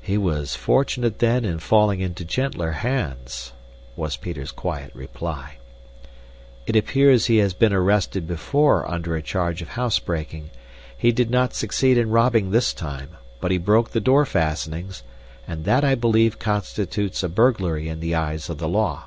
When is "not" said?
11.30-11.54